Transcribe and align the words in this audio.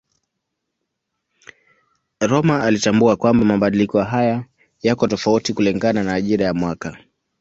Rømer 2.21 2.61
alitambua 2.63 3.15
kwamba 3.17 3.45
mabadiliko 3.45 4.03
haya 4.03 4.45
yako 4.81 5.07
tofauti 5.07 5.53
kulingana 5.53 6.03
na 6.03 6.11
majira 6.11 6.45
ya 6.45 6.53
mwaka. 6.53 6.97